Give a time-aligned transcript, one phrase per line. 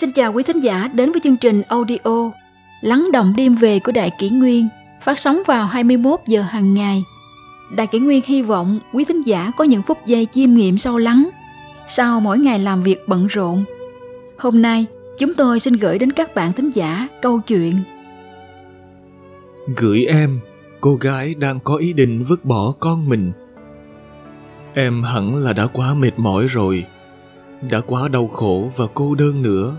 [0.00, 2.30] Xin chào quý thính giả đến với chương trình audio
[2.80, 4.68] Lắng động đêm về của Đại Kỷ Nguyên
[5.02, 7.04] phát sóng vào 21 giờ hàng ngày.
[7.76, 10.98] Đại Kỷ Nguyên hy vọng quý thính giả có những phút giây chiêm nghiệm sâu
[10.98, 11.28] lắng
[11.88, 13.64] sau mỗi ngày làm việc bận rộn.
[14.38, 14.86] Hôm nay,
[15.18, 17.74] chúng tôi xin gửi đến các bạn thính giả câu chuyện
[19.76, 20.40] Gửi em,
[20.80, 23.32] cô gái đang có ý định vứt bỏ con mình.
[24.74, 26.84] Em hẳn là đã quá mệt mỏi rồi,
[27.70, 29.76] đã quá đau khổ và cô đơn nữa.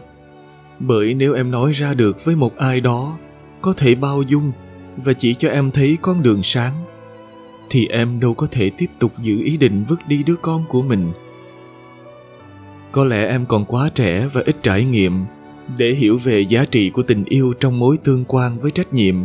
[0.79, 3.17] Bởi nếu em nói ra được với một ai đó,
[3.61, 4.51] có thể bao dung
[4.97, 6.73] và chỉ cho em thấy con đường sáng,
[7.69, 10.81] thì em đâu có thể tiếp tục giữ ý định vứt đi đứa con của
[10.81, 11.11] mình.
[12.91, 15.25] Có lẽ em còn quá trẻ và ít trải nghiệm
[15.77, 19.15] để hiểu về giá trị của tình yêu trong mối tương quan với trách nhiệm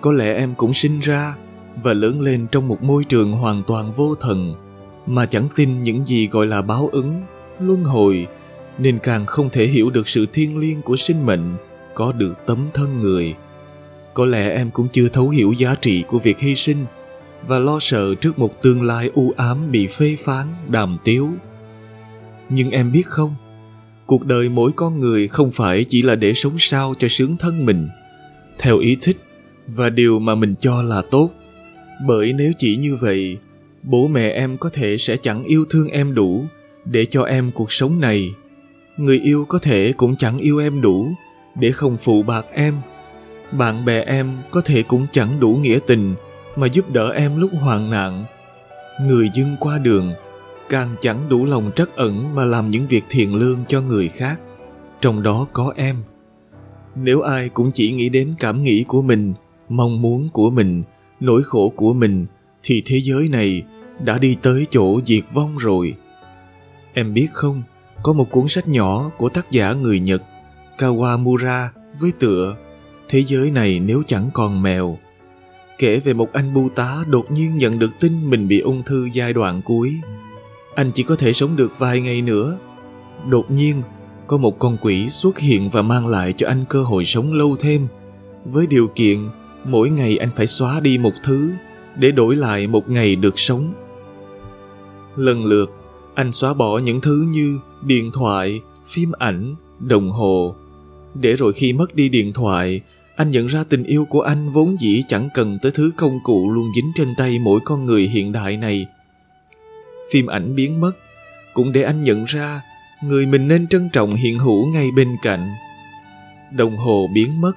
[0.00, 1.34] có lẽ em cũng sinh ra
[1.82, 4.54] và lớn lên trong một môi trường hoàn toàn vô thần
[5.06, 7.22] mà chẳng tin những gì gọi là báo ứng
[7.60, 8.26] luân hồi
[8.78, 11.56] nên càng không thể hiểu được sự thiêng liêng của sinh mệnh
[11.94, 13.34] có được tấm thân người.
[14.14, 16.86] Có lẽ em cũng chưa thấu hiểu giá trị của việc hy sinh
[17.48, 21.30] và lo sợ trước một tương lai u ám bị phê phán, đàm tiếu.
[22.48, 23.34] Nhưng em biết không,
[24.06, 27.66] cuộc đời mỗi con người không phải chỉ là để sống sao cho sướng thân
[27.66, 27.88] mình,
[28.58, 29.16] theo ý thích
[29.66, 31.30] và điều mà mình cho là tốt.
[32.06, 33.38] Bởi nếu chỉ như vậy,
[33.82, 36.44] bố mẹ em có thể sẽ chẳng yêu thương em đủ
[36.84, 38.30] để cho em cuộc sống này
[38.96, 41.08] người yêu có thể cũng chẳng yêu em đủ
[41.54, 42.74] để không phụ bạc em.
[43.52, 46.14] Bạn bè em có thể cũng chẳng đủ nghĩa tình
[46.56, 48.24] mà giúp đỡ em lúc hoạn nạn.
[49.00, 50.12] Người dưng qua đường
[50.68, 54.40] càng chẳng đủ lòng trắc ẩn mà làm những việc thiện lương cho người khác,
[55.00, 55.96] trong đó có em.
[56.94, 59.34] Nếu ai cũng chỉ nghĩ đến cảm nghĩ của mình,
[59.68, 60.82] mong muốn của mình,
[61.20, 62.26] nỗi khổ của mình,
[62.62, 63.62] thì thế giới này
[64.04, 65.94] đã đi tới chỗ diệt vong rồi.
[66.94, 67.62] Em biết không?
[68.02, 70.22] Có một cuốn sách nhỏ của tác giả người nhật,
[70.78, 71.66] kawamura,
[72.00, 72.56] với tựa
[73.08, 74.98] thế giới này nếu chẳng còn mèo.
[75.78, 79.08] Kể về một anh bưu tá đột nhiên nhận được tin mình bị ung thư
[79.12, 80.00] giai đoạn cuối.
[80.74, 82.58] Anh chỉ có thể sống được vài ngày nữa.
[83.30, 83.82] Đột nhiên,
[84.26, 87.56] có một con quỷ xuất hiện và mang lại cho anh cơ hội sống lâu
[87.60, 87.86] thêm.
[88.44, 89.28] Với điều kiện,
[89.64, 91.50] mỗi ngày anh phải xóa đi một thứ
[91.96, 93.74] để đổi lại một ngày được sống.
[95.16, 95.70] Lần lượt,
[96.14, 100.54] anh xóa bỏ những thứ như điện thoại, phim ảnh, đồng hồ.
[101.14, 102.80] Để rồi khi mất đi điện thoại,
[103.16, 106.50] anh nhận ra tình yêu của anh vốn dĩ chẳng cần tới thứ công cụ
[106.50, 108.86] luôn dính trên tay mỗi con người hiện đại này.
[110.10, 110.92] Phim ảnh biến mất,
[111.54, 112.60] cũng để anh nhận ra
[113.02, 115.50] người mình nên trân trọng hiện hữu ngay bên cạnh.
[116.52, 117.52] Đồng hồ biến mất,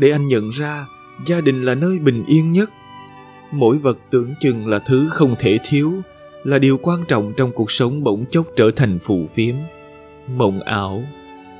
[0.00, 0.86] để anh nhận ra
[1.26, 2.70] gia đình là nơi bình yên nhất.
[3.52, 6.02] Mỗi vật tưởng chừng là thứ không thể thiếu
[6.46, 9.54] là điều quan trọng trong cuộc sống bỗng chốc trở thành phù phiếm.
[10.36, 11.04] Mộng ảo,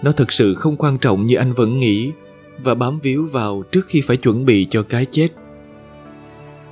[0.02, 2.10] nó thực sự không quan trọng như anh vẫn nghĩ
[2.58, 5.28] và bám víu vào trước khi phải chuẩn bị cho cái chết.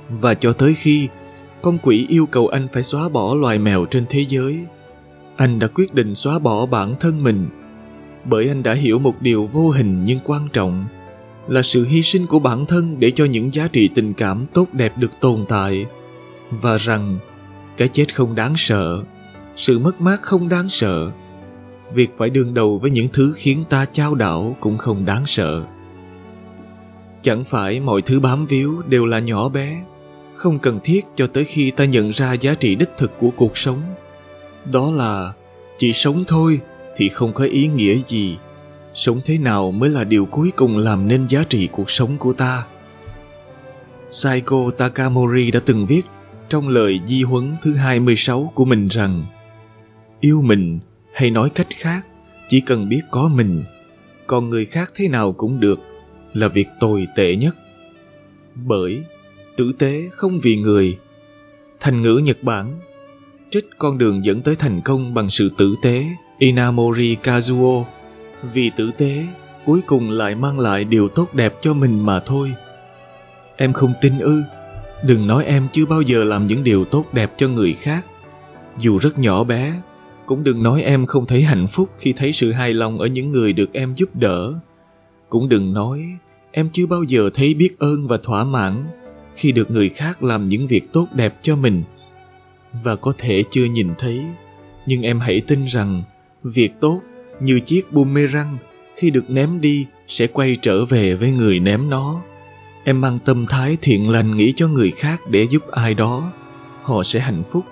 [0.09, 1.07] Và cho tới khi
[1.61, 4.57] con quỷ yêu cầu anh phải xóa bỏ loài mèo trên thế giới,
[5.35, 7.47] anh đã quyết định xóa bỏ bản thân mình,
[8.25, 10.85] bởi anh đã hiểu một điều vô hình nhưng quan trọng
[11.47, 14.67] là sự hy sinh của bản thân để cho những giá trị tình cảm tốt
[14.73, 15.85] đẹp được tồn tại
[16.51, 17.19] và rằng
[17.77, 19.03] cái chết không đáng sợ,
[19.55, 21.11] sự mất mát không đáng sợ.
[21.93, 25.65] Việc phải đương đầu với những thứ khiến ta chao đảo cũng không đáng sợ.
[27.21, 29.83] Chẳng phải mọi thứ bám víu đều là nhỏ bé,
[30.35, 33.57] không cần thiết cho tới khi ta nhận ra giá trị đích thực của cuộc
[33.57, 33.81] sống.
[34.71, 35.33] Đó là,
[35.77, 36.59] chỉ sống thôi
[36.95, 38.37] thì không có ý nghĩa gì.
[38.93, 42.33] Sống thế nào mới là điều cuối cùng làm nên giá trị cuộc sống của
[42.33, 42.65] ta?
[44.09, 46.01] Saiko Takamori đã từng viết
[46.49, 49.25] trong lời di huấn thứ 26 của mình rằng,
[50.19, 50.79] Yêu mình
[51.13, 52.05] hay nói cách khác,
[52.47, 53.63] chỉ cần biết có mình,
[54.27, 55.79] còn người khác thế nào cũng được,
[56.33, 57.55] là việc tồi tệ nhất.
[58.55, 59.03] Bởi
[59.57, 60.97] tử tế không vì người.
[61.79, 62.79] Thành ngữ nhật bản,
[63.49, 66.05] trích con đường dẫn tới thành công bằng sự tử tế,
[66.37, 67.83] inamori kazuo.
[68.53, 69.25] Vì tử tế,
[69.65, 72.53] cuối cùng lại mang lại điều tốt đẹp cho mình mà thôi.
[73.57, 74.43] Em không tin ư?
[75.03, 78.05] Đừng nói em chưa bao giờ làm những điều tốt đẹp cho người khác.
[78.77, 79.73] Dù rất nhỏ bé,
[80.25, 83.31] cũng đừng nói em không thấy hạnh phúc khi thấy sự hài lòng ở những
[83.31, 84.53] người được em giúp đỡ.
[85.29, 86.05] Cũng đừng nói
[86.51, 88.87] em chưa bao giờ thấy biết ơn và thỏa mãn
[89.35, 91.83] khi được người khác làm những việc tốt đẹp cho mình.
[92.83, 94.21] Và có thể chưa nhìn thấy,
[94.85, 96.03] nhưng em hãy tin rằng
[96.43, 97.01] việc tốt
[97.39, 98.57] như chiếc boomerang
[98.95, 102.21] khi được ném đi sẽ quay trở về với người ném nó
[102.87, 106.31] em mang tâm thái thiện lành nghĩ cho người khác để giúp ai đó.
[106.83, 107.65] Họ sẽ hạnh phúc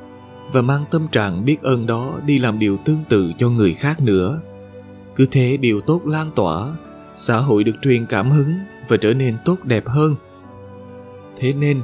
[0.52, 4.02] và mang tâm trạng biết ơn đó đi làm điều tương tự cho người khác
[4.02, 4.42] nữa.
[5.16, 6.76] Cứ thế điều tốt lan tỏa,
[7.16, 8.54] xã hội được truyền cảm hứng
[8.88, 10.16] và trở nên tốt đẹp hơn.
[11.38, 11.82] Thế nên,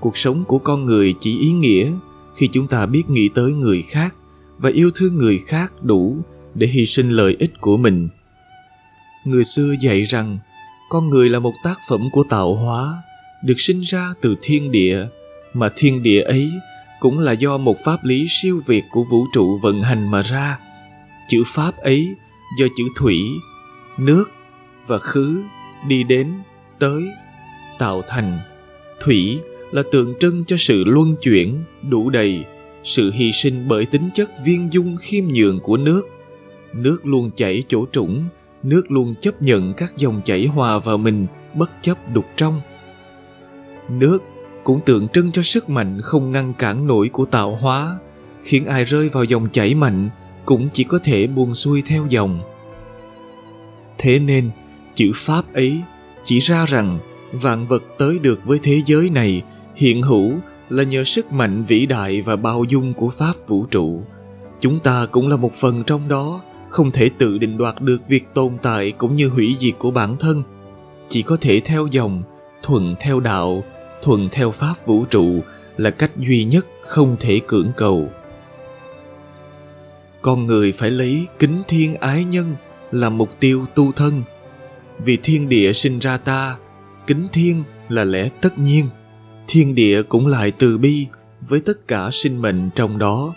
[0.00, 1.92] cuộc sống của con người chỉ ý nghĩa
[2.36, 4.14] khi chúng ta biết nghĩ tới người khác
[4.58, 6.16] và yêu thương người khác đủ
[6.54, 8.08] để hy sinh lợi ích của mình.
[9.24, 10.38] Người xưa dạy rằng
[10.88, 13.02] con người là một tác phẩm của tạo hóa,
[13.42, 15.06] được sinh ra từ thiên địa,
[15.54, 16.50] mà thiên địa ấy
[17.00, 20.58] cũng là do một pháp lý siêu việt của vũ trụ vận hành mà ra.
[21.28, 22.08] Chữ pháp ấy
[22.58, 23.22] do chữ thủy,
[23.98, 24.24] nước
[24.86, 25.42] và khứ
[25.88, 26.32] đi đến,
[26.78, 27.02] tới,
[27.78, 28.38] tạo thành.
[29.00, 29.40] Thủy
[29.70, 32.44] là tượng trưng cho sự luân chuyển, đủ đầy,
[32.84, 36.02] sự hy sinh bởi tính chất viên dung khiêm nhường của nước.
[36.72, 38.24] Nước luôn chảy chỗ trũng
[38.62, 42.60] nước luôn chấp nhận các dòng chảy hòa vào mình bất chấp đục trong.
[43.88, 44.18] Nước
[44.64, 47.98] cũng tượng trưng cho sức mạnh không ngăn cản nổi của tạo hóa,
[48.42, 50.10] khiến ai rơi vào dòng chảy mạnh
[50.44, 52.40] cũng chỉ có thể buông xuôi theo dòng.
[53.98, 54.50] Thế nên,
[54.94, 55.80] chữ pháp ấy
[56.22, 56.98] chỉ ra rằng
[57.32, 59.42] vạn vật tới được với thế giới này
[59.74, 60.32] hiện hữu
[60.68, 64.02] là nhờ sức mạnh vĩ đại và bao dung của pháp vũ trụ.
[64.60, 68.24] Chúng ta cũng là một phần trong đó không thể tự định đoạt được việc
[68.34, 70.42] tồn tại cũng như hủy diệt của bản thân.
[71.08, 72.22] Chỉ có thể theo dòng,
[72.62, 73.64] thuận theo đạo,
[74.02, 75.40] thuận theo pháp vũ trụ
[75.76, 78.08] là cách duy nhất không thể cưỡng cầu.
[80.22, 82.56] Con người phải lấy kính thiên ái nhân
[82.90, 84.22] là mục tiêu tu thân.
[85.04, 86.56] Vì thiên địa sinh ra ta,
[87.06, 88.86] kính thiên là lẽ tất nhiên.
[89.48, 91.06] Thiên địa cũng lại từ bi
[91.48, 93.34] với tất cả sinh mệnh trong đó.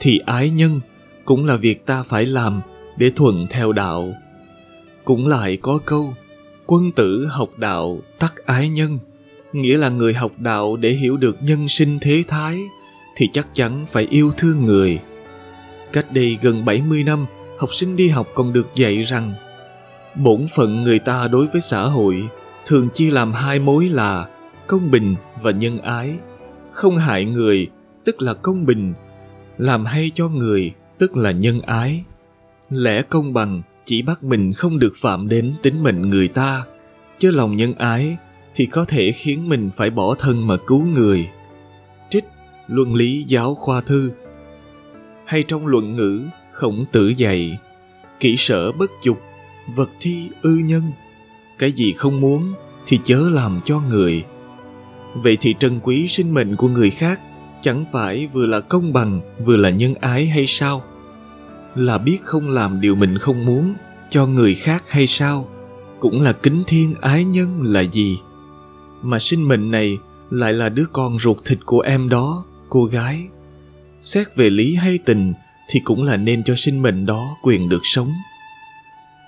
[0.00, 0.80] Thì ái nhân
[1.24, 2.60] cũng là việc ta phải làm
[2.96, 4.14] để thuận theo đạo
[5.04, 6.14] cũng lại có câu
[6.66, 8.98] quân tử học đạo tắc ái nhân
[9.52, 12.58] nghĩa là người học đạo để hiểu được nhân sinh thế thái
[13.16, 15.00] thì chắc chắn phải yêu thương người.
[15.92, 17.26] Cách đây gần 70 năm,
[17.58, 19.34] học sinh đi học còn được dạy rằng
[20.14, 22.28] bổn phận người ta đối với xã hội
[22.66, 24.28] thường chia làm hai mối là
[24.66, 26.14] công bình và nhân ái.
[26.70, 27.66] Không hại người,
[28.04, 28.94] tức là công bình,
[29.58, 30.72] làm hay cho người,
[31.02, 32.02] tức là nhân ái.
[32.70, 36.64] Lẽ công bằng chỉ bắt mình không được phạm đến tính mệnh người ta,
[37.18, 38.16] chứ lòng nhân ái
[38.54, 41.28] thì có thể khiến mình phải bỏ thân mà cứu người.
[42.10, 42.24] Trích
[42.66, 44.12] Luân lý giáo khoa thư
[45.26, 46.20] Hay trong luận ngữ
[46.52, 47.58] khổng tử dạy
[48.20, 49.18] Kỹ sở bất dục,
[49.74, 50.82] vật thi ư nhân
[51.58, 52.52] Cái gì không muốn
[52.86, 54.24] thì chớ làm cho người
[55.14, 57.20] Vậy thì trân quý sinh mệnh của người khác
[57.60, 60.82] Chẳng phải vừa là công bằng vừa là nhân ái hay sao?
[61.74, 63.74] Là biết không làm điều mình không muốn,
[64.10, 65.48] cho người khác hay sao?
[66.00, 68.18] Cũng là kính thiên ái nhân là gì?
[69.02, 69.98] mà sinh mệnh này
[70.30, 73.26] lại là đứa con ruột thịt của em đó, cô gái
[74.00, 75.32] xét về lý hay tình
[75.68, 78.12] thì cũng là nên cho sinh mệnh đó quyền được sống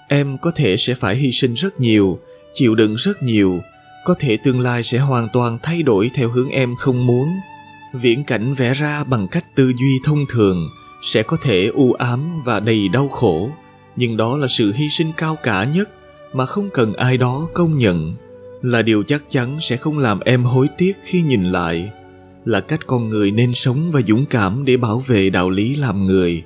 [0.08, 2.19] em có thể sẽ phải hy sinh rất nhiều,
[2.55, 3.61] chịu đựng rất nhiều,
[4.05, 7.29] có thể tương lai sẽ hoàn toàn thay đổi theo hướng em không muốn
[7.93, 10.67] viễn cảnh vẽ ra bằng cách tư duy thông thường
[11.04, 13.50] sẽ có thể u ám và đầy đau khổ.
[13.96, 15.90] Nhưng đó là sự hy sinh cao cả nhất
[16.32, 18.14] mà không cần ai đó công nhận.
[18.62, 21.90] Là điều chắc chắn sẽ không làm em hối tiếc khi nhìn lại.
[22.44, 26.06] Là cách con người nên sống và dũng cảm để bảo vệ đạo lý làm
[26.06, 26.42] người.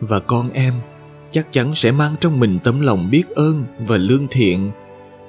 [0.00, 0.74] Và con em
[1.30, 4.70] chắc chắn sẽ mang trong mình tấm lòng biết ơn và lương thiện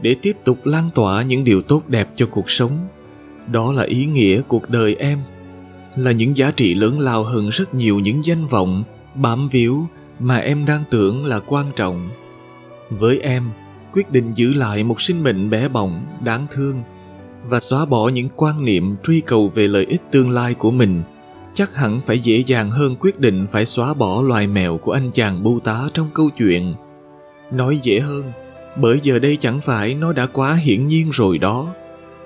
[0.02, 2.88] để tiếp tục lan tỏa những điều tốt đẹp cho cuộc sống.
[3.48, 5.20] Đó là ý nghĩa cuộc đời em
[5.96, 8.84] là những giá trị lớn lao hơn rất nhiều những danh vọng,
[9.16, 9.88] bám víu
[10.20, 12.10] mà em đang tưởng là quan trọng.
[12.90, 13.52] Với em,
[13.94, 16.84] quyết định giữ lại một sinh mệnh bé bỏng, đáng thương
[17.44, 21.04] và xóa bỏ những quan niệm truy cầu về lợi ích tương lai của mình,
[21.54, 25.12] chắc hẳn phải dễ dàng hơn quyết định phải xóa bỏ loài mèo của anh
[25.12, 26.76] chàng bưu tá trong câu chuyện.
[27.52, 28.32] Nói dễ hơn,
[28.78, 31.74] bởi giờ đây chẳng phải nó đã quá hiển nhiên rồi đó.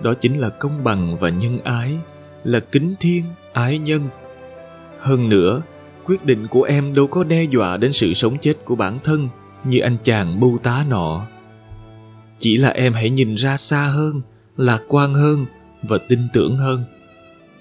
[0.01, 1.93] Đó chính là công bằng và nhân ái,
[2.43, 3.24] là kính thiên
[3.56, 4.02] ái nhân.
[5.00, 5.62] Hơn nữa,
[6.06, 9.30] quyết định của em đâu có đe dọa đến sự sống chết của bản thân
[9.64, 11.28] như anh chàng bưu tá nọ.
[12.40, 14.22] Chỉ là em hãy nhìn ra xa hơn,
[14.58, 15.46] lạc quan hơn
[15.84, 16.84] và tin tưởng hơn.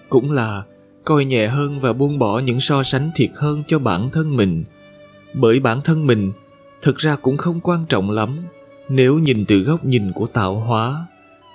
[0.08, 0.62] Cũng là
[1.04, 4.64] coi nhẹ hơn và buông bỏ những so sánh thiệt hơn cho bản thân mình.
[5.34, 6.32] Bởi bản thân mình
[6.82, 8.38] thực ra cũng không quan trọng lắm.
[8.88, 11.06] Nếu nhìn từ góc nhìn của tạo hóa,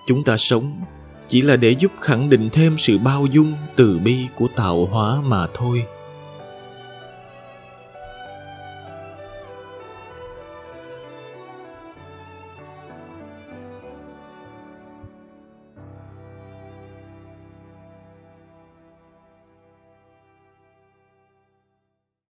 [0.08, 0.82] chúng ta sống
[1.30, 5.22] chỉ là để giúp khẳng định thêm sự bao dung từ bi của tạo hóa
[5.22, 5.84] mà thôi.